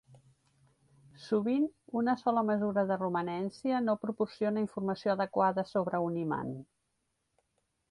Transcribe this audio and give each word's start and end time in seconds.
Sovint 1.25 1.67
una 2.01 2.15
sola 2.21 2.43
mesura 2.47 2.85
de 2.93 2.97
romanència 3.03 3.83
no 3.85 3.97
proporciona 4.07 4.65
informació 4.65 5.15
adequada 5.17 5.69
sobre 5.75 6.03
un 6.09 6.19
imant. 6.27 6.53